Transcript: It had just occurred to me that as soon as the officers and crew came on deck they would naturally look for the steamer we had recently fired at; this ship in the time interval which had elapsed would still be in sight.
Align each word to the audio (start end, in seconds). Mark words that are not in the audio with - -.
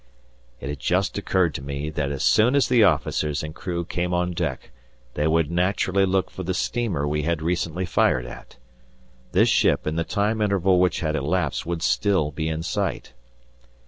It 0.59 0.67
had 0.67 0.79
just 0.79 1.15
occurred 1.19 1.53
to 1.53 1.61
me 1.61 1.91
that 1.91 2.11
as 2.11 2.23
soon 2.23 2.55
as 2.55 2.67
the 2.67 2.83
officers 2.83 3.43
and 3.43 3.53
crew 3.53 3.85
came 3.85 4.15
on 4.15 4.31
deck 4.31 4.71
they 5.13 5.27
would 5.27 5.51
naturally 5.51 6.07
look 6.07 6.31
for 6.31 6.41
the 6.41 6.55
steamer 6.55 7.07
we 7.07 7.21
had 7.21 7.43
recently 7.43 7.85
fired 7.85 8.25
at; 8.25 8.57
this 9.31 9.47
ship 9.49 9.85
in 9.85 9.97
the 9.97 10.03
time 10.03 10.41
interval 10.41 10.79
which 10.79 11.01
had 11.01 11.15
elapsed 11.15 11.67
would 11.67 11.83
still 11.83 12.31
be 12.31 12.49
in 12.49 12.63
sight. 12.63 13.13